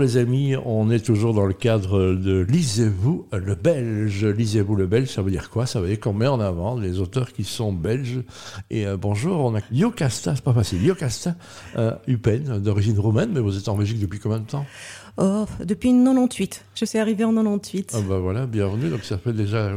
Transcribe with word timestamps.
Les 0.00 0.16
amis, 0.16 0.54
on 0.64 0.90
est 0.90 1.04
toujours 1.04 1.34
dans 1.34 1.44
le 1.44 1.52
cadre 1.52 2.14
de 2.14 2.40
Lisez-vous 2.48 3.26
le 3.32 3.54
Belge. 3.54 4.24
Lisez-vous 4.24 4.74
le 4.74 4.86
Belge, 4.86 5.08
ça 5.08 5.20
veut 5.20 5.30
dire 5.30 5.50
quoi? 5.50 5.66
Ça 5.66 5.78
veut 5.78 5.88
dire 5.88 6.00
qu'on 6.00 6.14
met 6.14 6.26
en 6.26 6.40
avant 6.40 6.78
les 6.78 7.00
auteurs 7.00 7.32
qui 7.34 7.44
sont 7.44 7.70
belges. 7.70 8.20
Et 8.70 8.86
euh, 8.86 8.96
bonjour, 8.96 9.44
on 9.44 9.54
a 9.54 9.60
Yocasta, 9.70 10.36
c'est 10.36 10.44
pas 10.44 10.54
facile, 10.54 10.82
Yocasta, 10.82 11.34
euh, 11.76 11.92
Upen, 12.06 12.60
d'origine 12.60 12.98
roumaine, 12.98 13.30
mais 13.34 13.40
vous 13.40 13.58
êtes 13.58 13.68
en 13.68 13.76
Belgique 13.76 14.00
depuis 14.00 14.18
combien 14.18 14.38
de 14.38 14.46
temps? 14.46 14.64
Oh, 15.16 15.44
depuis 15.64 15.90
98. 15.90 16.64
Je 16.74 16.84
suis 16.84 16.98
arrivée 16.98 17.24
en 17.24 17.32
98. 17.34 17.92
Ah 17.94 18.00
bah 18.08 18.18
voilà, 18.18 18.46
bienvenue. 18.46 18.88
Donc 18.88 19.04
ça 19.04 19.18
fait 19.18 19.32
déjà 19.32 19.70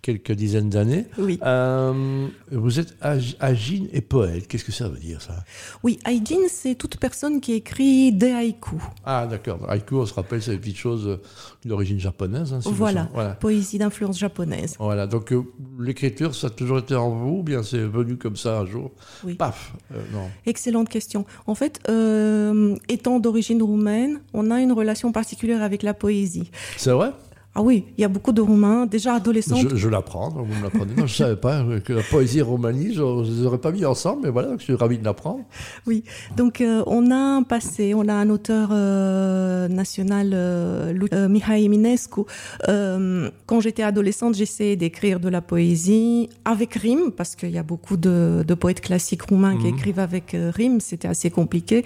quelques 0.00 0.32
dizaines 0.32 0.70
d'années. 0.70 1.06
Oui. 1.18 1.38
Euh, 1.44 2.26
vous 2.52 2.80
êtes 2.80 2.94
agine 3.40 3.88
et 3.92 4.00
poète. 4.00 4.46
Qu'est-ce 4.48 4.64
que 4.64 4.72
ça 4.72 4.88
veut 4.88 4.98
dire 4.98 5.20
ça? 5.20 5.44
Oui, 5.82 5.98
Aijin, 6.06 6.48
c'est 6.48 6.74
toute 6.76 6.98
personne 6.98 7.40
qui 7.40 7.52
écrit 7.54 8.12
des 8.12 8.30
haïkus. 8.30 8.80
Ah 9.04 9.26
d'accord. 9.26 9.68
Haïku, 9.68 9.96
on 9.96 10.06
se 10.06 10.14
rappelle, 10.14 10.40
c'est 10.42 10.52
des 10.52 10.58
petites 10.58 10.76
choses 10.78 11.06
euh, 11.08 11.20
d'origine 11.64 11.98
japonaise. 12.00 12.52
hein, 12.52 12.60
si 12.60 12.68
Voilà, 12.72 13.08
voilà. 13.12 13.30
poésie 13.34 13.78
d'influence 13.78 14.18
japonaise. 14.18 14.76
Voilà, 14.78 15.06
donc 15.06 15.32
euh, 15.32 15.42
l'écriture, 15.78 16.34
ça 16.34 16.46
a 16.48 16.50
toujours 16.50 16.78
été 16.78 16.94
en 16.94 17.10
vous 17.10 17.38
ou 17.38 17.42
bien 17.42 17.62
c'est 17.62 17.78
venu 17.84 18.16
comme 18.16 18.36
ça 18.36 18.58
un 18.58 18.66
jour 18.66 18.90
Oui. 19.24 19.34
Paf 19.34 19.72
Euh, 19.94 19.96
Non. 20.12 20.28
Excellente 20.46 20.88
question. 20.88 21.24
En 21.46 21.54
fait, 21.54 21.80
euh, 21.88 22.76
étant 22.88 23.20
d'origine 23.20 23.62
roumaine, 23.62 24.20
on 24.34 24.50
a 24.50 24.60
une 24.60 24.72
relation 24.72 25.12
particulière 25.12 25.62
avec 25.62 25.82
la 25.82 25.94
poésie. 25.94 26.50
C'est 26.76 26.90
vrai? 26.92 27.10
Ah 27.58 27.62
oui, 27.62 27.86
il 27.96 28.02
y 28.02 28.04
a 28.04 28.08
beaucoup 28.08 28.32
de 28.32 28.42
Roumains, 28.42 28.84
déjà 28.84 29.14
adolescents. 29.14 29.56
Je, 29.56 29.76
je 29.76 29.88
l'apprends, 29.88 30.28
donc 30.30 30.46
vous 30.46 30.54
me 30.58 30.62
l'apprenez. 30.62 30.92
Non, 30.94 31.06
je 31.06 31.12
ne 31.14 31.26
savais 31.26 31.36
pas 31.36 31.64
que 31.82 31.94
la 31.94 32.02
poésie 32.02 32.40
et 32.40 32.42
romanie, 32.42 32.92
je 32.92 33.00
ne 33.00 33.24
les 33.24 33.46
aurais 33.46 33.56
pas 33.56 33.72
mis 33.72 33.84
ensemble, 33.86 34.20
mais 34.24 34.30
voilà, 34.30 34.50
je 34.58 34.62
suis 34.64 34.74
ravi 34.74 34.98
de 34.98 35.04
l'apprendre. 35.04 35.40
Oui, 35.86 36.04
donc 36.36 36.60
euh, 36.60 36.82
on 36.86 37.10
a 37.10 37.16
un 37.16 37.42
passé, 37.44 37.94
on 37.94 38.08
a 38.08 38.12
un 38.12 38.28
auteur 38.28 38.68
euh, 38.72 39.68
national, 39.68 40.32
euh, 40.34 40.92
euh, 41.14 41.28
Mihai 41.28 41.64
Eminescu. 41.64 42.20
Quand 42.66 43.60
j'étais 43.60 43.82
adolescente, 43.82 44.34
j'essayais 44.34 44.76
d'écrire 44.76 45.18
de 45.18 45.28
la 45.30 45.40
poésie 45.40 46.28
avec 46.44 46.74
rime, 46.74 47.10
parce 47.16 47.36
qu'il 47.36 47.50
y 47.52 47.58
a 47.58 47.62
beaucoup 47.62 47.96
de, 47.96 48.44
de 48.46 48.54
poètes 48.54 48.82
classiques 48.82 49.22
roumains 49.22 49.56
qui 49.56 49.66
Mhm. 49.68 49.74
écrivent 49.74 49.98
avec 50.00 50.36
rime, 50.54 50.80
c'était 50.80 51.08
assez 51.08 51.30
compliqué. 51.30 51.84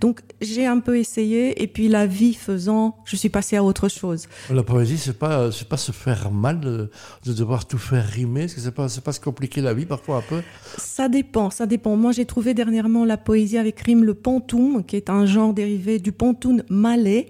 Donc 0.00 0.20
j'ai 0.40 0.66
un 0.66 0.78
peu 0.80 0.96
essayé, 0.98 1.62
et 1.62 1.66
puis 1.66 1.88
la 1.88 2.06
vie 2.06 2.32
faisant, 2.32 2.96
je 3.04 3.16
suis 3.16 3.28
passée 3.28 3.56
à 3.56 3.62
autre 3.64 3.88
chose. 3.88 4.26
La 4.50 4.62
poésie, 4.62 4.96
c'est 4.96 5.09
pas, 5.18 5.50
c'est 5.52 5.68
pas 5.68 5.76
se 5.76 5.92
faire 5.92 6.30
mal 6.30 6.60
de, 6.60 6.90
de 7.24 7.32
devoir 7.32 7.66
tout 7.66 7.78
faire 7.78 8.06
rimer, 8.06 8.42
est-ce 8.42 8.54
que 8.54 8.60
c'est 8.60 8.70
pas, 8.70 8.88
c'est 8.88 9.04
pas 9.04 9.12
se 9.12 9.20
compliquer 9.20 9.60
la 9.60 9.74
vie 9.74 9.86
parfois 9.86 10.18
un 10.18 10.22
peu 10.22 10.42
Ça 10.78 11.08
dépend, 11.08 11.50
ça 11.50 11.66
dépend. 11.66 11.96
Moi, 11.96 12.12
j'ai 12.12 12.24
trouvé 12.24 12.54
dernièrement 12.54 13.04
la 13.04 13.16
poésie 13.16 13.58
avec 13.58 13.80
rime 13.80 14.04
le 14.04 14.14
pantoum, 14.14 14.84
qui 14.84 14.96
est 14.96 15.10
un 15.10 15.26
genre 15.26 15.54
dérivé 15.54 15.98
du 15.98 16.12
pantoun 16.12 16.64
malais. 16.68 17.28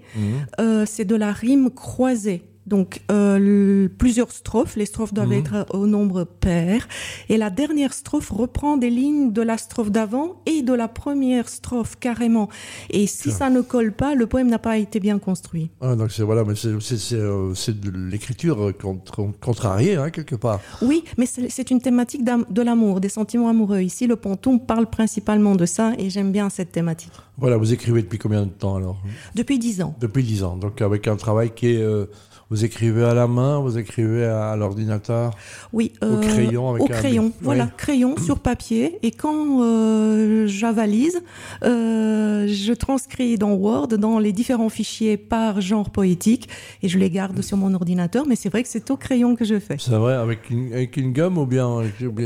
Euh, 0.59 0.85
c'est 0.87 1.05
de 1.05 1.15
la 1.15 1.31
rime 1.31 1.69
croisée. 1.71 2.43
Donc, 2.67 3.01
euh, 3.11 3.87
plusieurs 3.97 4.31
strophes. 4.31 4.75
Les 4.75 4.85
strophes 4.85 5.13
doivent 5.13 5.29
Mhm. 5.29 5.33
être 5.39 5.65
au 5.73 5.87
nombre 5.87 6.23
pair. 6.25 6.87
Et 7.27 7.37
la 7.37 7.49
dernière 7.49 7.91
strophe 7.93 8.29
reprend 8.29 8.77
des 8.77 8.89
lignes 8.89 9.33
de 9.33 9.41
la 9.41 9.57
strophe 9.57 9.91
d'avant 9.91 10.41
et 10.45 10.61
de 10.61 10.73
la 10.73 10.87
première 10.87 11.49
strophe 11.49 11.97
carrément. 11.99 12.49
Et 12.91 13.07
si 13.07 13.31
ça 13.31 13.49
ne 13.49 13.61
colle 13.61 13.91
pas, 13.93 14.13
le 14.13 14.27
poème 14.27 14.47
n'a 14.47 14.59
pas 14.59 14.77
été 14.77 14.99
bien 14.99 15.17
construit. 15.17 15.71
Ah, 15.81 15.95
donc 15.95 16.11
c'est 16.11 16.21
voilà, 16.23 16.43
mais 16.43 16.53
c'est, 16.55 16.67
euh, 17.13 17.53
de 17.67 17.89
l'écriture 18.09 18.71
contre, 18.79 19.27
contrariée, 19.41 19.95
hein, 19.95 20.11
quelque 20.11 20.35
part. 20.35 20.59
Oui, 20.83 21.03
mais 21.17 21.25
c'est 21.25 21.71
une 21.71 21.81
thématique 21.81 22.23
de 22.23 22.61
l'amour, 22.61 23.01
des 23.01 23.09
sentiments 23.09 23.49
amoureux. 23.49 23.79
Ici, 23.81 24.05
le 24.07 24.15
pantoum 24.15 24.59
parle 24.59 24.85
principalement 24.87 25.55
de 25.55 25.65
ça 25.65 25.93
et 25.97 26.09
j'aime 26.11 26.31
bien 26.31 26.49
cette 26.49 26.71
thématique. 26.71 27.11
Voilà, 27.37 27.57
vous 27.57 27.73
écrivez 27.73 28.03
depuis 28.03 28.19
combien 28.19 28.43
de 28.45 28.51
temps 28.51 28.75
alors? 28.75 28.97
Depuis 29.33 29.57
dix 29.57 29.81
ans. 29.81 29.95
Depuis 29.99 30.23
10 30.23 30.43
ans, 30.43 30.57
donc 30.57 30.79
avec 30.81 31.07
un 31.07 31.15
travail 31.15 31.51
qui 31.55 31.67
est... 31.73 31.81
euh, 31.81 32.05
vous 32.51 32.65
écrivez 32.65 33.03
à 33.05 33.13
la 33.13 33.27
main, 33.27 33.59
vous 33.59 33.77
écrivez 33.77 34.25
à, 34.25 34.51
à 34.51 34.55
l'ordinateur 34.57 35.31
Oui, 35.71 35.93
Au 36.01 36.17
crayon 36.17 36.69
avec 36.69 36.81
au 36.83 36.85
crayon, 36.87 37.31
voilà, 37.41 37.63
oui. 37.63 37.69
crayon 37.77 38.17
sur 38.17 38.39
papier. 38.39 38.99
Et 39.03 39.11
quand 39.11 39.63
euh, 39.63 40.45
j'avalise, 40.47 41.21
euh, 41.63 42.45
je 42.47 42.73
transcris 42.73 43.37
dans 43.37 43.53
Word, 43.53 43.87
dans 43.87 44.19
les 44.19 44.33
différents 44.33 44.67
fichiers 44.67 45.15
par 45.15 45.61
genre 45.61 45.89
poétique, 45.91 46.49
et 46.83 46.89
je 46.89 46.99
les 46.99 47.09
garde 47.09 47.41
sur 47.41 47.55
mon 47.55 47.73
ordinateur. 47.73 48.25
Mais 48.27 48.35
c'est 48.35 48.49
vrai 48.49 48.63
que 48.63 48.69
c'est 48.69 48.91
au 48.91 48.97
crayon 48.97 49.35
que 49.37 49.45
je 49.45 49.57
fais. 49.57 49.77
C'est 49.79 49.91
vrai, 49.91 50.13
avec 50.15 50.49
une, 50.49 50.73
avec 50.73 50.97
une 50.97 51.13
gomme 51.13 51.37
ou 51.37 51.45
bien, 51.45 51.77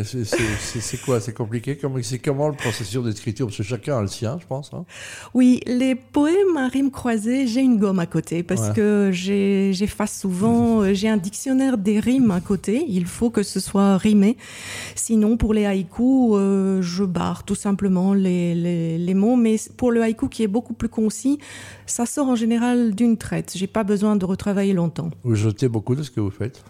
c'est, 0.04 1.02
quoi? 1.02 1.20
C'est 1.20 1.34
compliqué 1.34 1.78
C'est 2.02 2.18
comment 2.20 2.48
le 2.48 2.56
processus 2.56 3.04
d'écriture? 3.04 3.46
Parce 3.46 3.58
que 3.58 3.64
chacun 3.64 4.00
a 4.00 4.02
le 4.02 4.08
sien, 4.08 4.38
je 4.42 4.48
pense. 4.48 4.72
hein. 4.74 4.86
Oui, 5.36 5.60
les 5.68 5.94
poèmes 5.94 6.58
à 6.58 6.68
rime 6.68 6.90
croisée, 6.90 7.46
j'ai 7.46 7.62
une 7.62 7.78
gomme 7.78 8.00
à 8.00 8.08
côté 8.08 8.42
parce 8.42 8.70
Ouais. 8.70 8.74
que 8.76 9.10
j'ai- 9.14 9.72
j'efface 9.74 10.15
souvent, 10.20 10.82
euh, 10.82 10.94
j'ai 10.94 11.10
un 11.10 11.18
dictionnaire 11.18 11.78
des 11.78 12.00
rimes 12.00 12.32
à 12.32 12.42
côté. 12.42 12.86
Il 12.88 13.06
faut 13.06 13.30
que 13.30 13.44
ce 13.44 13.60
soit 13.60 13.98
rimé. 13.98 14.38
Sinon, 14.96 15.38
pour 15.38 15.54
les 15.54 15.66
haïkus, 15.66 16.32
euh, 16.34 16.82
je 16.82 17.04
barre 17.04 17.44
tout 17.44 17.56
simplement 17.56 18.14
les, 18.14 18.56
les, 18.56 18.98
les 18.98 19.14
mots. 19.14 19.36
Mais 19.36 19.56
pour 19.78 19.92
le 19.92 20.02
haïku 20.02 20.28
qui 20.30 20.44
est 20.44 20.48
beaucoup 20.48 20.74
plus 20.74 20.90
concis, 20.90 21.38
ça 21.86 22.06
sort 22.06 22.28
en 22.28 22.36
général 22.36 22.96
d'une 22.96 23.18
traite. 23.18 23.54
J'ai 23.56 23.68
pas 23.68 23.84
besoin 23.84 24.16
de 24.16 24.26
retravailler 24.26 24.74
longtemps. 24.74 25.10
Vous 25.24 25.36
jetez 25.36 25.68
beaucoup 25.68 25.96
de 25.96 26.04
ce 26.04 26.12
que 26.12 26.20
vous 26.22 26.32
faites 26.32 26.64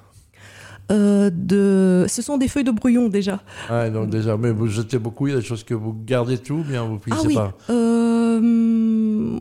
Euh, 0.91 1.31
de... 1.33 2.05
Ce 2.07 2.21
sont 2.21 2.37
des 2.37 2.47
feuilles 2.47 2.63
de 2.63 2.71
brouillon 2.71 3.09
déjà. 3.09 3.41
Ah, 3.69 3.89
donc 3.89 4.09
déjà, 4.11 4.37
mais 4.37 4.51
vous 4.51 4.67
jetez 4.67 4.99
beaucoup, 4.99 5.25
il 5.27 5.31
y 5.33 5.35
a 5.35 5.39
des 5.39 5.45
choses 5.45 5.63
que 5.63 5.73
vous 5.73 5.95
gardez 6.05 6.37
tout, 6.37 6.59
ou 6.61 6.63
bien 6.63 6.83
vous 6.83 6.99
Ah 6.99 7.03
finissez 7.05 7.27
oui. 7.27 7.35
pas 7.35 7.53
euh, 7.71 9.39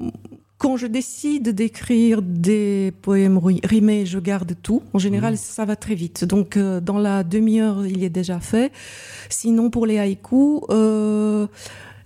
quand 0.58 0.76
je 0.76 0.86
décide 0.86 1.50
d'écrire 1.50 2.22
des 2.22 2.92
poèmes 3.02 3.38
ri- 3.38 3.60
rimés, 3.64 4.06
je 4.06 4.18
garde 4.18 4.54
tout. 4.62 4.82
En 4.92 4.98
général, 4.98 5.36
ça 5.36 5.64
va 5.64 5.76
très 5.76 5.94
vite. 5.94 6.24
Donc, 6.24 6.56
euh, 6.56 6.80
dans 6.80 6.98
la 6.98 7.22
demi-heure, 7.24 7.84
il 7.86 8.02
est 8.04 8.08
déjà 8.10 8.40
fait. 8.40 8.72
Sinon, 9.28 9.68
pour 9.70 9.84
les 9.86 9.98
haïkus, 9.98 10.60
euh, 10.70 11.46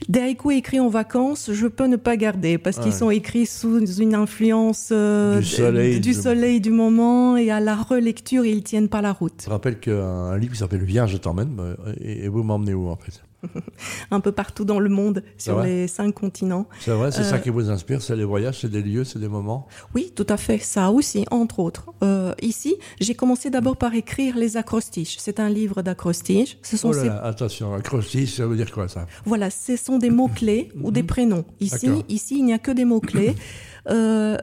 des 0.09 0.21
haïkus 0.21 0.53
écrits 0.57 0.81
en 0.81 0.89
vacances, 0.89 1.51
je 1.53 1.67
peux 1.67 1.87
ne 1.87 1.97
pas 1.97 2.17
garder 2.17 2.57
parce 2.57 2.79
qu'ils 2.79 2.93
sont 2.93 3.11
écrits 3.11 3.47
sous 3.47 3.85
une 3.85 4.15
influence 4.15 4.89
euh, 4.93 5.39
Du 5.41 5.45
soleil, 5.45 5.95
du 5.95 6.01
du- 6.01 6.15
soleil 6.15 6.61
du 6.61 6.71
moment 6.71 7.37
et 7.37 7.51
à 7.51 7.61
la 7.61 7.77
relecture, 7.77 8.45
ils 8.47 8.63
tiennent 8.63 8.89
pas 8.89 9.03
la 9.03 9.13
route. 9.13 9.43
Je 9.45 9.51
rappelle 9.51 9.79
qu'un 9.79 10.37
livre 10.39 10.53
qui 10.55 10.59
s'appelle 10.59 10.85
Viens, 10.85 11.07
je 11.07 11.17
t'emmène, 11.17 11.49
bah, 11.51 11.77
et, 12.01 12.25
et 12.25 12.29
vous 12.29 12.43
m'emmenez 12.43 12.75
où 12.75 12.89
en 12.89 12.97
fait? 12.97 13.23
Un 14.11 14.21
peu 14.21 14.33
partout 14.33 14.65
dans 14.65 14.81
le 14.81 14.89
monde, 14.89 15.23
sur 15.37 15.61
les 15.63 15.87
cinq 15.89 16.13
continents. 16.15 16.67
C'est 16.81 16.91
vrai, 16.93 17.13
c'est 17.13 17.23
ça 17.25 17.37
Euh, 17.37 17.39
qui 17.39 17.51
vous 17.51 17.71
inspire, 17.71 18.03
c'est 18.03 18.17
les 18.17 18.25
voyages, 18.25 18.61
c'est 18.61 18.71
des 18.71 18.83
lieux, 18.83 19.05
c'est 19.05 19.19
des 19.19 19.29
moments? 19.29 19.69
Oui, 19.95 20.13
tout 20.15 20.27
à 20.29 20.37
fait. 20.37 20.59
Ça 20.59 20.91
aussi, 20.91 21.25
entre 21.31 21.61
autres. 21.61 21.87
Euh, 22.03 22.35
ici, 22.43 22.77
j'ai 23.01 23.15
commencé 23.15 23.51
d'abord 23.51 23.77
par 23.77 23.95
écrire 23.95 24.37
les 24.37 24.57
acrostiches. 24.57 25.17
C'est 25.19 25.39
un 25.41 25.49
livre 25.49 25.83
d'acrostiches. 25.83 26.59
Ce 26.63 26.77
sont 26.77 26.89
Oh 26.91 26.93
là 26.95 27.01
ces- 27.03 27.09
là, 27.09 27.25
attention, 27.25 27.75
acrostiche, 27.75 28.35
ça 28.37 28.47
veut 28.47 28.57
dire 28.57 28.73
quoi 28.73 28.89
ça? 28.89 29.07
Voilà, 29.25 29.51
ce 29.51 29.77
sont 29.77 29.99
des 29.99 30.11
mots 30.11 30.29
clés 30.29 30.71
ou 30.83 30.91
des 30.91 31.03
prénoms. 31.05 31.45
Ici, 31.61 31.89
ici, 32.09 32.37
il 32.39 32.45
n'y 32.45 32.53
a 32.53 32.59
que 32.59 32.71
des 32.73 32.85
mots 32.85 33.01
Euh, 33.91 34.37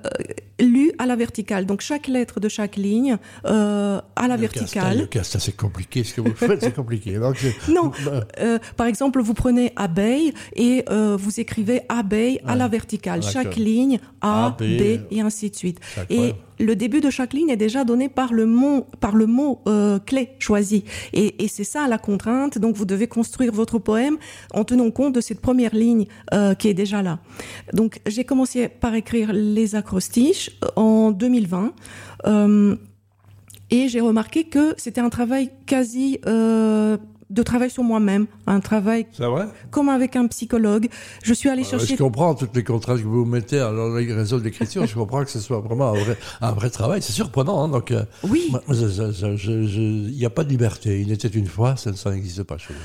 lus 0.60 0.92
à 0.98 1.06
la 1.06 1.16
verticale. 1.16 1.66
Donc 1.66 1.82
chaque 1.82 2.08
lettre 2.08 2.40
de 2.40 2.50
chaque 2.50 2.76
ligne 2.76 3.18
euh, 3.46 4.00
à 4.16 4.28
la 4.28 4.38
verticale. 4.38 5.00
Le 5.00 5.06
casta, 5.06 5.40
c'est 5.40 5.56
compliqué, 5.56 6.04
ce 6.04 6.14
que 6.14 6.22
vous 6.22 6.34
faites, 6.34 6.62
c'est 6.62 6.76
compliqué. 6.76 7.18
Donc, 7.18 7.38
Non, 7.68 7.92
Euh, 8.40 8.60
par 8.78 8.88
exemple, 8.88 9.22
vous 9.22 9.34
prenez 9.34 9.74
abeille 9.76 10.34
et 10.56 10.86
euh, 10.90 11.18
vous 11.20 11.40
écrivez 11.40 11.82
abeille 11.90 12.40
à 12.46 12.56
la 12.56 12.68
verticale. 12.68 13.22
Chaque 13.24 13.56
ligne 13.56 14.00
A, 14.22 14.56
B, 14.58 14.64
B, 14.64 14.82
et 15.12 15.22
ainsi 15.22 15.50
de 15.50 15.56
suite. 15.56 15.80
Et. 16.10 16.34
Le 16.60 16.76
début 16.76 17.02
de 17.02 17.10
chaque 17.10 17.34
ligne 17.34 17.50
est 17.50 17.58
déjà 17.58 17.84
donné 17.84 18.10
par 18.10 18.34
le 18.34 18.46
mot, 18.46 18.86
par 19.00 19.16
le 19.16 19.26
mot 19.26 19.62
euh, 19.68 20.00
clé 20.00 20.32
choisi. 20.40 20.84
Et, 21.14 21.48
c'est 21.48 21.64
ça 21.64 21.88
la 21.88 21.98
contrainte. 21.98 22.58
Donc 22.58 22.76
vous 22.76 22.86
devez 22.86 23.08
construire 23.08 23.52
votre 23.52 23.80
poème 23.80 24.18
en 24.54 24.64
tenant 24.64 24.92
compte 24.92 25.14
de 25.14 25.22
cette 25.22 25.42
première 25.42 25.76
ligne 25.76 26.08
euh, 26.34 26.54
qui 26.54 26.68
est 26.68 26.74
déjà 26.74 27.02
là. 27.02 27.20
Donc 27.74 28.00
j'ai 28.08 28.24
commencé 28.24 28.68
par 28.68 28.96
écrire 28.96 29.32
les 29.34 29.76
acrostiches 29.76 30.52
en 30.76 31.12
2020. 31.12 31.74
Euh, 32.26 32.76
et 33.72 33.88
j'ai 33.88 34.00
remarqué 34.00 34.44
que 34.44 34.76
c'était 34.78 35.02
un 35.02 35.10
travail 35.10 35.50
quasi 35.66 36.20
euh, 36.28 36.98
de 37.36 37.44
travail 37.44 37.70
sur 37.70 37.84
moi-même, 37.84 38.26
un 38.48 38.60
travail 38.62 39.06
vrai 39.20 39.46
comme 39.70 39.90
avec 39.90 40.16
un 40.16 40.26
psychologue. 40.28 40.88
Je 41.24 41.34
suis 41.34 41.50
allée 41.50 41.64
chercher. 41.66 41.96
Je 41.98 42.02
comprends 42.04 42.34
toutes 42.34 42.56
les 42.56 42.64
contraintes 42.64 43.00
que 43.00 43.06
vous 43.06 43.26
mettez 43.26 43.60
dans 43.60 43.94
les 43.94 44.12
réseaux 44.14 44.40
d'écriture. 44.40 44.86
je 44.86 44.96
comprends 44.96 45.24
que 45.24 45.30
ce 45.30 45.40
soit 45.40 45.60
vraiment 45.60 45.90
un 45.90 45.94
vrai, 46.04 46.18
un 46.42 46.52
vrai 46.54 46.70
travail. 46.70 47.02
C'est 47.02 47.12
surprenant. 47.14 47.64
hein, 47.64 47.68
donc, 47.70 47.92
euh, 47.92 48.04
Oui, 48.24 48.52
il 48.70 50.16
n'y 50.18 50.26
a 50.26 50.30
pas 50.30 50.44
de 50.44 50.50
liberté. 50.50 51.02
Il 51.02 51.12
était 51.12 51.28
une 51.28 51.48
fois, 51.48 51.76
ça, 51.76 51.94
ça 51.96 52.12
n'existe 52.12 52.44
pas 52.44 52.58
chez 52.58 52.74
vous. 52.74 52.80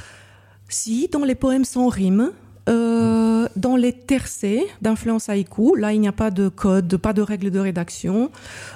si 0.69 1.09
dans 1.09 1.25
les 1.25 1.35
poèmes 1.37 1.65
sans 1.65 1.89
rime, 1.89 2.33
Euh, 2.69 3.49
les 3.81 3.93
tercets 3.93 4.67
d'influence 4.83 5.29
haïku, 5.29 5.77
là, 5.77 5.93
il 5.93 6.01
n'y 6.01 6.09
a 6.09 6.13
pas 6.13 6.31
de 6.31 6.49
code, 6.49 6.97
pas 6.97 7.13
de 7.13 7.23
règles 7.23 7.51
de 7.51 7.59
rédaction. 7.59 8.31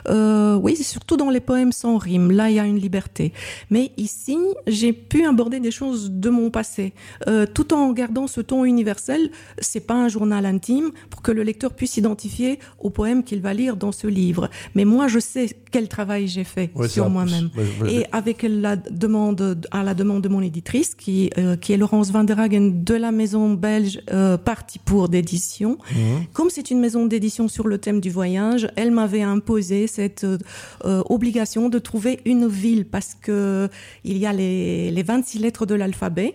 Euh, 0.08 0.56
oui, 0.56 0.76
surtout 0.76 1.16
dans 1.16 1.30
les 1.30 1.40
poèmes 1.40 1.72
sans 1.72 1.98
rime, 1.98 2.30
là, 2.30 2.50
il 2.50 2.56
y 2.56 2.58
a 2.58 2.64
une 2.64 2.78
liberté. 2.78 3.32
Mais 3.70 3.92
ici, 3.96 4.38
j'ai 4.66 4.92
pu 4.92 5.24
aborder 5.26 5.60
des 5.60 5.70
choses 5.70 6.10
de 6.10 6.30
mon 6.30 6.50
passé, 6.50 6.92
euh, 7.28 7.46
tout 7.46 7.72
en 7.74 7.92
gardant 7.92 8.26
ce 8.26 8.40
ton 8.40 8.64
universel. 8.64 9.30
C'est 9.58 9.86
pas 9.86 9.94
un 9.94 10.08
journal 10.08 10.46
intime 10.46 10.90
pour 11.10 11.22
que 11.22 11.30
le 11.30 11.42
lecteur 11.42 11.72
puisse 11.72 11.92
s'identifier 11.92 12.58
au 12.80 12.90
poème 12.90 13.22
qu'il 13.22 13.40
va 13.40 13.54
lire 13.54 13.76
dans 13.76 13.92
ce 13.92 14.06
livre. 14.06 14.48
Mais 14.74 14.84
moi, 14.84 15.08
je 15.08 15.18
sais 15.18 15.46
quel 15.70 15.88
travail 15.88 16.26
j'ai 16.28 16.44
fait 16.44 16.70
sur 16.88 17.10
moi-même. 17.10 17.50
Et 17.88 18.04
avec 18.12 18.42
la 18.42 18.76
demande, 18.76 19.66
à 19.70 19.82
la 19.82 19.94
demande 19.94 20.22
de 20.22 20.28
mon 20.28 20.40
éditrice, 20.40 20.94
qui, 20.94 21.30
euh, 21.38 21.56
qui 21.56 21.72
est 21.72 21.76
Laurence 21.76 22.10
Van 22.10 22.24
der 22.24 22.38
Hagen 22.38 22.72
de 22.74 22.94
la 22.94 23.12
maison 23.12 23.54
belge 23.54 24.00
euh, 24.12 24.36
Parti 24.36 24.78
d'édition. 25.08 25.78
Mhm. 25.92 26.26
Comme 26.32 26.50
c'est 26.50 26.70
une 26.70 26.80
maison 26.80 27.06
d'édition 27.06 27.48
sur 27.48 27.66
le 27.66 27.78
thème 27.78 28.00
du 28.00 28.10
voyage, 28.10 28.68
elle 28.76 28.90
m'avait 28.90 29.22
imposé 29.22 29.86
cette 29.86 30.24
euh, 30.24 30.38
obligation 31.08 31.68
de 31.68 31.78
trouver 31.78 32.20
une 32.24 32.46
ville 32.46 32.84
parce 32.86 33.14
que 33.14 33.68
il 34.04 34.18
y 34.18 34.26
a 34.26 34.32
les, 34.32 34.90
les 34.90 35.02
26 35.02 35.38
lettres 35.40 35.66
de 35.66 35.74
l'alphabet 35.74 36.34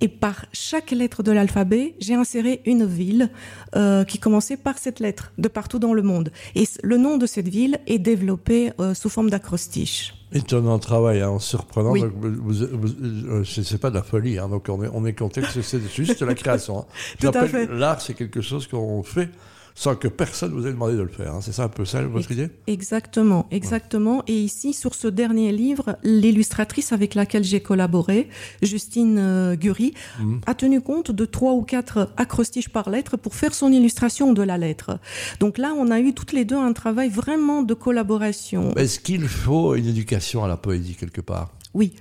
et 0.00 0.08
par 0.08 0.46
chaque 0.52 0.90
lettre 0.90 1.22
de 1.22 1.32
l'alphabet, 1.32 1.94
j'ai 2.00 2.14
inséré 2.14 2.62
une 2.64 2.86
ville 2.86 3.30
euh, 3.76 4.04
qui 4.04 4.18
commençait 4.18 4.56
par 4.56 4.78
cette 4.78 5.00
lettre 5.00 5.32
de 5.38 5.48
partout 5.48 5.78
dans 5.78 5.92
le 5.92 6.02
monde. 6.02 6.32
Et 6.54 6.64
le 6.82 6.96
nom 6.96 7.18
de 7.18 7.26
cette 7.26 7.48
ville 7.48 7.78
est 7.86 7.98
développé 7.98 8.72
euh, 8.80 8.94
sous 8.94 9.10
forme 9.10 9.30
d'acrostiche. 9.30 10.14
Étonnant 10.32 10.78
travail, 10.78 11.20
hein, 11.22 11.38
surprenant. 11.40 11.90
Oui. 11.90 12.04
Vous, 12.20 12.62
euh, 12.62 13.44
c'est 13.44 13.80
pas 13.80 13.90
de 13.90 13.96
la 13.96 14.02
folie, 14.02 14.38
hein, 14.38 14.48
donc 14.48 14.68
on 14.68 14.84
est, 14.84 14.90
on 14.92 15.04
est 15.04 15.12
content 15.12 15.40
que 15.40 15.62
c'est 15.62 15.88
juste 15.92 16.22
la 16.22 16.34
création. 16.34 16.80
Hein. 16.80 16.84
Tout 17.20 17.32
à 17.34 17.46
fait. 17.46 17.66
L'art, 17.66 18.00
c'est 18.00 18.14
quelque 18.14 18.40
chose 18.40 18.68
qu'on 18.68 19.02
fait 19.02 19.28
sans 19.74 19.96
que 19.96 20.08
personne 20.08 20.52
vous 20.52 20.66
ait 20.66 20.72
demandé 20.72 20.96
de 20.96 21.02
le 21.02 21.08
faire. 21.08 21.34
Hein. 21.34 21.40
C'est 21.40 21.52
ça 21.52 21.64
un 21.64 21.68
peu 21.68 21.84
ça 21.84 22.02
votre 22.02 22.30
idée 22.30 22.50
Exactement, 22.66 23.46
exactement. 23.50 24.22
Et 24.26 24.34
ici, 24.34 24.72
sur 24.72 24.94
ce 24.94 25.08
dernier 25.08 25.52
livre, 25.52 25.96
l'illustratrice 26.02 26.92
avec 26.92 27.14
laquelle 27.14 27.44
j'ai 27.44 27.60
collaboré, 27.60 28.28
Justine 28.62 29.18
euh, 29.18 29.56
Gury, 29.56 29.94
mhm. 30.18 30.40
a 30.46 30.54
tenu 30.54 30.80
compte 30.80 31.10
de 31.10 31.24
trois 31.24 31.52
ou 31.52 31.62
quatre 31.62 32.12
acrostiches 32.16 32.68
par 32.68 32.90
lettre 32.90 33.16
pour 33.16 33.34
faire 33.34 33.54
son 33.54 33.72
illustration 33.72 34.32
de 34.32 34.42
la 34.42 34.58
lettre. 34.58 34.98
Donc 35.38 35.58
là, 35.58 35.74
on 35.76 35.90
a 35.90 36.00
eu 36.00 36.14
toutes 36.14 36.32
les 36.32 36.44
deux 36.44 36.56
un 36.56 36.72
travail 36.72 37.08
vraiment 37.08 37.62
de 37.62 37.74
collaboration. 37.74 38.74
Est-ce 38.76 39.00
qu'il 39.00 39.28
faut 39.28 39.74
une 39.74 39.86
éducation 39.86 40.44
à 40.44 40.48
la 40.48 40.56
poésie 40.56 40.94
quelque 40.94 41.20
part? 41.20 41.52
Oui, 41.74 41.94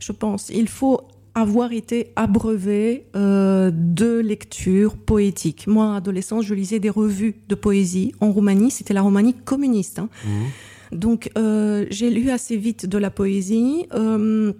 je 0.00 0.12
pense. 0.12 0.50
Il 0.50 0.68
faut 0.68 1.08
avoir 1.34 1.72
été 1.72 2.12
abreuvé 2.16 3.06
euh, 3.16 3.70
de 3.72 4.18
lecture 4.18 4.96
poétique. 4.96 5.66
Moi, 5.66 5.96
adolescent, 5.96 6.42
je 6.42 6.54
lisais 6.54 6.80
des 6.80 6.90
revues 6.90 7.36
de 7.48 7.54
poésie 7.54 8.12
en 8.20 8.32
Roumanie. 8.32 8.70
C'était 8.70 8.94
la 8.94 9.02
Roumanie 9.02 9.34
communiste. 9.34 9.98
Hein. 9.98 10.08
Mmh. 10.24 10.96
Donc, 10.96 11.30
euh, 11.38 11.86
j'ai 11.90 12.10
lu 12.10 12.30
assez 12.30 12.56
vite 12.56 12.86
de 12.86 12.98
la 12.98 13.10
poésie. 13.10 13.86
Euh, 13.94 14.52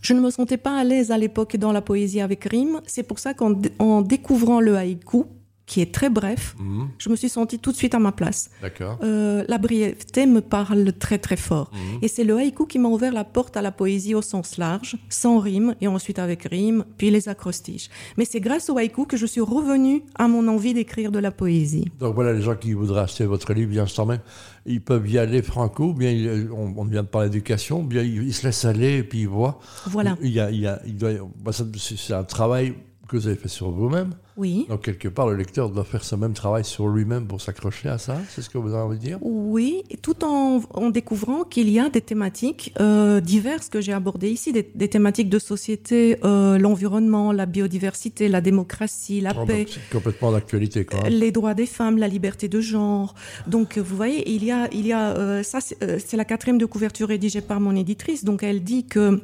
je 0.00 0.14
ne 0.14 0.20
me 0.20 0.30
sentais 0.30 0.56
pas 0.56 0.76
à 0.76 0.84
l'aise 0.84 1.10
à 1.10 1.18
l'époque 1.18 1.56
dans 1.56 1.72
la 1.72 1.82
poésie 1.82 2.20
avec 2.20 2.44
rime. 2.44 2.80
C'est 2.86 3.02
pour 3.02 3.18
ça 3.18 3.34
qu'en 3.34 4.02
découvrant 4.02 4.60
le 4.60 4.76
haïku, 4.76 5.26
qui 5.66 5.80
est 5.80 5.94
très 5.94 6.10
bref, 6.10 6.54
mhm. 6.58 6.88
je 6.98 7.08
me 7.08 7.16
suis 7.16 7.28
sentie 7.28 7.58
tout 7.58 7.72
de 7.72 7.76
suite 7.76 7.94
à 7.94 7.98
ma 7.98 8.12
place. 8.12 8.50
D'accord. 8.60 8.98
Euh, 9.02 9.44
la 9.48 9.58
brièveté 9.58 10.26
me 10.26 10.40
parle 10.40 10.92
très 10.92 11.18
très 11.18 11.36
fort. 11.36 11.70
Mhm. 11.72 11.98
Et 12.02 12.08
c'est 12.08 12.24
le 12.24 12.36
haïku 12.36 12.66
qui 12.66 12.78
m'a 12.78 12.88
ouvert 12.88 13.12
la 13.12 13.24
porte 13.24 13.56
à 13.56 13.62
la 13.62 13.72
poésie 13.72 14.14
au 14.14 14.22
sens 14.22 14.58
large, 14.58 14.96
sans 15.08 15.38
rime, 15.38 15.74
et 15.80 15.88
ensuite 15.88 16.18
avec 16.18 16.44
rime, 16.44 16.84
puis 16.98 17.10
les 17.10 17.28
acrostiches. 17.28 17.88
Mais 18.16 18.24
c'est 18.24 18.40
grâce 18.40 18.68
au 18.70 18.76
haïku 18.76 19.06
que 19.06 19.16
je 19.16 19.26
suis 19.26 19.40
revenue 19.40 20.02
à 20.16 20.28
mon 20.28 20.46
envie 20.48 20.74
d'écrire 20.74 21.12
de 21.12 21.18
la 21.18 21.30
poésie. 21.30 21.86
Donc 22.00 22.14
voilà, 22.14 22.32
les 22.32 22.42
gens 22.42 22.56
qui 22.56 22.72
voudraient 22.72 23.02
acheter 23.02 23.24
votre 23.24 23.52
livre, 23.52 23.70
bien 23.70 23.86
sûr, 23.86 24.04
même, 24.04 24.20
ils 24.66 24.80
peuvent 24.80 25.08
y 25.08 25.18
aller 25.18 25.42
franco, 25.42 25.92
bien 25.92 26.12
on, 26.52 26.84
vient 26.84 27.02
de 27.02 27.08
parler 27.08 27.28
d'éducation, 27.28 27.82
bien 27.82 28.02
ils, 28.02 28.34
se 28.34 28.46
laissent 28.46 28.64
aller 28.64 28.98
et 28.98 29.02
puis 29.02 29.20
ils 29.20 29.28
voient. 29.28 29.58
Voilà. 29.86 30.16
Il 30.22 30.30
y 30.30 30.40
a, 30.40 30.50
il 30.50 30.60
y 30.60 30.66
a, 30.66 30.80
il 30.86 30.96
doit, 30.96 31.10
bah, 31.42 31.52
c'est 31.52 32.14
un 32.14 32.24
travail 32.24 32.74
que 33.12 33.18
vous 33.18 33.26
avez 33.26 33.36
fait 33.36 33.48
sur 33.48 33.70
vous-même. 33.70 34.14
Oui. 34.38 34.64
Donc, 34.70 34.82
quelque 34.82 35.08
part, 35.08 35.28
le 35.28 35.36
lecteur 35.36 35.68
doit 35.68 35.84
faire 35.84 36.02
ce 36.02 36.16
même 36.16 36.32
travail 36.32 36.64
sur 36.64 36.88
lui-même 36.88 37.26
pour 37.26 37.42
s'accrocher 37.42 37.90
à 37.90 37.98
ça 37.98 38.16
C'est 38.30 38.40
ce 38.40 38.48
que 38.48 38.56
vous 38.56 38.72
avez 38.72 38.82
envie 38.82 38.96
de 38.96 39.02
dire? 39.02 39.18
Oui, 39.20 39.82
tout 40.00 40.24
en, 40.24 40.62
en 40.72 40.88
découvrant 40.88 41.44
qu'il 41.44 41.68
y 41.68 41.78
a 41.78 41.90
des 41.90 42.00
thématiques 42.00 42.72
euh, 42.80 43.20
diverses 43.20 43.68
que 43.68 43.82
j'ai 43.82 43.92
abordées 43.92 44.30
ici, 44.30 44.52
des, 44.52 44.88
thématiques 44.88 45.28
de 45.28 45.38
société, 45.38 46.16
euh, 46.24 46.56
l'environnement, 46.56 47.32
la 47.32 47.44
biodiversité, 47.44 48.28
la 48.28 48.40
démocratie, 48.40 49.20
la 49.20 49.34
oh, 49.38 49.44
paix. 49.44 49.66
C'est 49.68 49.90
complètement 49.90 50.32
d'actualité, 50.32 50.86
quoi. 50.86 51.08
Les 51.10 51.30
droits 51.30 51.54
des 51.54 51.66
femmes, 51.66 51.98
la 51.98 52.08
liberté 52.08 52.48
de 52.48 52.62
genre. 52.62 53.14
Donc, 53.46 53.76
vous 53.76 53.96
voyez, 53.96 54.30
il 54.30 54.42
y 54.42 54.50
a, 54.50 54.72
il 54.72 54.86
y 54.86 54.92
a 54.94 55.14
euh, 55.18 55.42
ça, 55.42 55.58
c'est 55.60 56.16
la 56.16 56.24
quatrième 56.24 56.56
de 56.56 56.66
couverture 56.66 57.08
rédigée 57.08 57.42
par 57.42 57.60
mon 57.60 57.76
éditrice. 57.76 58.24
Donc, 58.24 58.42
elle 58.42 58.62
dit 58.62 58.86
que 58.86 59.20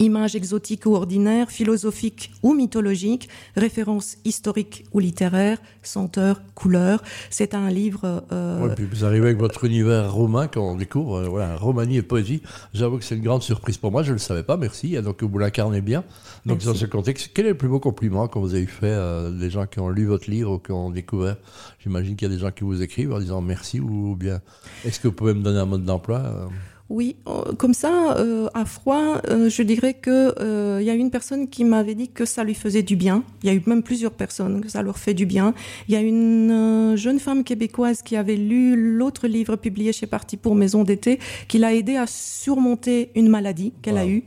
Images 0.00 0.36
exotiques 0.36 0.86
ou 0.86 0.94
ordinaires, 0.94 1.50
philosophiques 1.50 2.32
ou 2.42 2.54
mythologiques, 2.54 3.28
références 3.56 4.16
historiques 4.24 4.84
ou 4.92 5.00
littéraires, 5.00 5.58
senteurs, 5.82 6.40
couleurs. 6.54 7.02
C'est 7.30 7.54
un 7.54 7.68
livre. 7.68 8.24
Euh... 8.32 8.74
puis 8.74 8.86
vous 8.86 9.04
arrivez 9.04 9.26
avec 9.26 9.38
votre 9.38 9.64
univers 9.64 10.12
romain 10.12 10.46
quand 10.46 10.62
on 10.62 10.76
découvre 10.76 11.16
euh, 11.16 11.28
voilà, 11.28 11.56
Romanie 11.56 11.96
et 11.96 12.02
poésie. 12.02 12.42
J'avoue 12.74 12.98
que 12.98 13.04
c'est 13.04 13.16
une 13.16 13.22
grande 13.22 13.42
surprise 13.42 13.76
pour 13.76 13.90
moi. 13.90 14.02
Je 14.02 14.10
ne 14.10 14.14
le 14.14 14.18
savais 14.18 14.42
pas. 14.42 14.56
Merci. 14.56 15.00
Donc 15.02 15.22
vous 15.22 15.38
l'incarnez 15.38 15.80
bien. 15.80 16.04
Donc 16.46 16.62
dans 16.64 16.74
ce 16.74 16.86
contexte, 16.86 17.30
quel 17.34 17.46
est 17.46 17.50
le 17.50 17.56
plus 17.56 17.68
beau 17.68 17.80
compliment 17.80 18.28
que 18.28 18.38
vous 18.38 18.54
avez 18.54 18.66
fait 18.66 18.86
euh, 18.86 19.30
des 19.30 19.50
gens 19.50 19.66
qui 19.66 19.80
ont 19.80 19.88
lu 19.88 20.06
votre 20.06 20.30
livre 20.30 20.52
ou 20.52 20.58
qui 20.58 20.72
ont 20.72 20.90
découvert? 20.90 21.36
J'imagine 21.80 22.16
qu'il 22.16 22.28
y 22.28 22.30
a 22.30 22.34
des 22.34 22.40
gens 22.40 22.50
qui 22.50 22.64
vous 22.64 22.82
écrivent 22.82 23.12
en 23.12 23.18
disant 23.18 23.40
merci 23.40 23.80
ou, 23.80 24.16
bien 24.16 24.40
est-ce 24.84 25.00
que 25.00 25.08
vous 25.08 25.14
pouvez 25.14 25.34
me 25.34 25.42
donner 25.42 25.58
un 25.58 25.66
mode 25.66 25.84
d'emploi 25.84 26.18
euh? 26.18 26.46
Oui, 26.90 27.16
euh, 27.26 27.52
comme 27.58 27.74
ça, 27.74 28.16
euh, 28.16 28.48
à 28.54 28.64
froid, 28.64 29.20
euh, 29.28 29.50
je 29.50 29.62
dirais 29.62 29.92
que 29.92 30.34
il 30.80 30.86
y 30.86 30.90
a 30.90 30.94
une 30.94 31.10
personne 31.10 31.48
qui 31.48 31.64
m'avait 31.64 31.94
dit 31.94 32.08
que 32.08 32.24
ça 32.24 32.44
lui 32.44 32.54
faisait 32.54 32.82
du 32.82 32.96
bien. 32.96 33.24
Il 33.42 33.48
y 33.48 33.50
a 33.50 33.54
eu 33.54 33.62
même 33.66 33.82
plusieurs 33.82 34.12
personnes 34.12 34.62
que 34.62 34.68
ça 34.68 34.82
leur 34.82 34.98
fait 34.98 35.12
du 35.12 35.26
bien. 35.26 35.52
Il 35.88 35.94
y 35.94 35.96
a 35.96 36.00
une 36.00 36.94
jeune 36.96 37.18
femme 37.18 37.44
québécoise 37.44 38.02
qui 38.02 38.16
avait 38.16 38.36
lu 38.36 38.96
l'autre 38.96 39.26
livre 39.26 39.56
publié 39.56 39.92
chez 39.92 40.06
Parti 40.06 40.36
pour 40.36 40.54
Maison 40.54 40.82
d'été, 40.82 41.18
qui 41.48 41.58
l'a 41.58 41.74
aidé 41.74 41.96
à 41.96 42.06
surmonter 42.06 43.10
une 43.14 43.28
maladie 43.28 43.72
qu'elle 43.82 43.98
a 43.98 44.06
eue. 44.06 44.24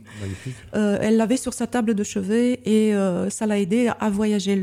elle 0.74 1.18
l'avait 1.18 1.38
sur 1.38 1.54
sa 1.54 1.68
table 1.68 1.96
de 1.96 2.04
chevet 2.04 2.60
et 2.66 2.94
ça 3.30 3.48
l'a 3.48 3.60
aidé 3.60 3.90
à 4.00 4.10
voyager. 4.10 4.56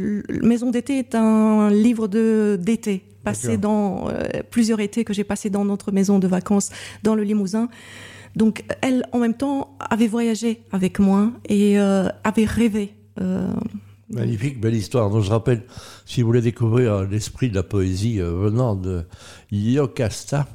Maison 0.42 0.70
d'été 0.70 0.98
est 0.98 1.14
un 1.14 1.70
livre 1.70 2.06
de 2.06 2.58
d'été 2.60 3.02
passé 3.28 3.56
dans 3.56 4.08
euh, 4.08 4.42
plusieurs 4.50 4.80
étés 4.80 5.04
que 5.04 5.12
j'ai 5.12 5.24
passé 5.24 5.50
dans 5.50 5.64
notre 5.64 5.92
maison 5.92 6.18
de 6.18 6.26
vacances 6.26 6.70
dans 7.02 7.14
le 7.14 7.22
Limousin. 7.22 7.68
Donc 8.36 8.64
elle, 8.80 9.04
en 9.12 9.18
même 9.18 9.34
temps, 9.34 9.76
avait 9.78 10.06
voyagé 10.06 10.62
avec 10.72 10.98
moi 10.98 11.30
et 11.48 11.78
euh, 11.78 12.08
avait 12.24 12.44
rêvé. 12.44 12.94
Euh, 14.10 14.20
Magnifique, 14.20 14.60
belle 14.60 14.74
histoire. 14.74 15.10
Donc, 15.10 15.22
je 15.22 15.30
rappelle, 15.30 15.62
si 16.06 16.22
vous 16.22 16.28
voulez 16.28 16.40
découvrir 16.40 17.02
l'esprit 17.02 17.50
de 17.50 17.54
la 17.54 17.62
poésie 17.62 18.18
venant 18.18 18.74
de 18.74 19.04
Iocasta, 19.52 20.46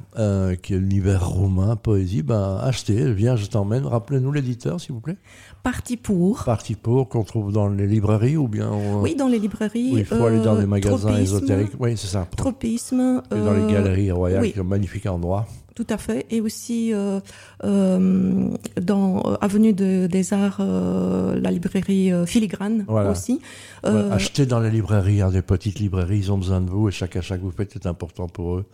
qui 0.62 0.74
est 0.74 0.78
l'univers 0.78 1.28
romain, 1.28 1.76
poésie, 1.76 2.22
ben, 2.22 2.58
achetez, 2.62 3.12
viens, 3.12 3.36
je 3.36 3.46
t'emmène. 3.46 3.86
Rappelez-nous 3.86 4.32
l'éditeur, 4.32 4.80
s'il 4.80 4.92
vous 4.92 5.00
plaît. 5.00 5.16
Parti 5.64 5.96
pour. 5.96 6.44
Parti 6.44 6.74
pour, 6.74 7.08
qu'on 7.08 7.24
trouve 7.24 7.50
dans 7.50 7.68
les 7.68 7.86
librairies 7.86 8.36
ou 8.36 8.48
bien. 8.48 8.70
Oui, 9.00 9.14
dans 9.14 9.28
les 9.28 9.38
librairies. 9.38 9.92
il 9.94 10.04
faut 10.04 10.26
aller 10.26 10.40
dans 10.40 10.56
les 10.56 10.64
euh, 10.64 10.66
magasins 10.66 11.16
ésotériques. 11.16 11.72
Oui, 11.78 11.96
c'est 11.96 12.08
ça. 12.08 12.28
Tropisme. 12.36 13.22
Et 13.34 13.34
dans 13.34 13.54
les 13.54 13.62
euh, 13.62 13.70
galeries 13.72 14.12
royales, 14.12 14.44
qui 14.44 14.52
sont 14.52 14.60
un 14.60 14.64
magnifique 14.64 15.06
endroit. 15.06 15.46
Tout 15.74 15.86
à 15.90 15.98
fait. 15.98 16.26
Et 16.30 16.40
aussi 16.40 16.92
euh, 16.94 17.18
euh, 17.64 18.48
dans 18.80 19.20
Avenue 19.40 19.72
des 19.72 20.32
Arts, 20.32 20.58
euh, 20.60 21.38
la 21.40 21.50
librairie 21.50 22.12
Filigrane 22.26 22.84
aussi. 22.88 23.40
achetez 23.82 24.46
dans 24.46 24.60
les 24.60 24.70
librairies, 24.70 25.20
hein, 25.20 25.30
des 25.30 25.42
petites 25.42 25.80
librairies, 25.80 26.18
ils 26.18 26.32
ont 26.32 26.38
besoin 26.38 26.60
de 26.60 26.70
vous 26.70 26.88
et 26.88 26.92
chaque 26.92 27.16
achat 27.16 27.36
que 27.36 27.42
vous 27.42 27.50
faites 27.50 27.74
est 27.74 27.86
important 27.86 28.28
pour 28.28 28.56
eux. 28.56 28.66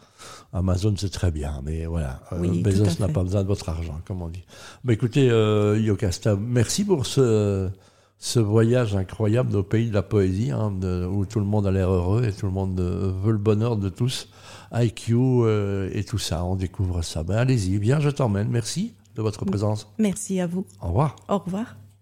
Amazon, 0.52 0.94
c'est 0.98 1.10
très 1.10 1.30
bien, 1.30 1.62
mais 1.64 1.86
voilà. 1.86 2.20
Bezos 2.32 3.00
n'a 3.00 3.08
pas 3.08 3.22
besoin 3.22 3.42
de 3.42 3.48
votre 3.48 3.68
argent, 3.70 3.98
comme 4.06 4.20
on 4.20 4.28
dit. 4.28 4.44
Mais 4.84 4.94
écoutez, 4.94 5.26
Yocasta, 5.26 6.36
merci 6.36 6.84
pour 6.84 7.06
ce 7.06 7.70
ce 8.22 8.38
voyage 8.38 8.94
incroyable 8.94 9.56
au 9.56 9.62
pays 9.62 9.88
de 9.88 9.94
la 9.94 10.02
poésie, 10.02 10.50
hein, 10.50 10.72
où 11.10 11.24
tout 11.24 11.40
le 11.40 11.46
monde 11.46 11.66
a 11.66 11.70
l'air 11.70 11.90
heureux 11.90 12.24
et 12.24 12.32
tout 12.32 12.46
le 12.46 12.52
monde 12.52 12.78
veut 12.78 13.32
le 13.32 13.38
bonheur 13.38 13.76
de 13.78 13.88
tous. 13.88 14.28
IQ 14.72 15.14
euh, 15.16 15.90
et 15.92 16.04
tout 16.04 16.18
ça. 16.18 16.44
On 16.44 16.54
découvre 16.54 17.02
ça. 17.02 17.22
Ben, 17.24 17.36
allez-y, 17.36 17.78
bien, 17.78 17.98
je 17.98 18.10
t'emmène. 18.10 18.48
Merci 18.48 18.94
de 19.16 19.22
votre 19.22 19.44
présence. 19.44 19.88
Merci 19.98 20.38
à 20.38 20.46
vous. 20.46 20.64
Au 20.80 20.88
revoir. 20.88 21.16
Au 21.28 21.38
revoir. 21.38 21.79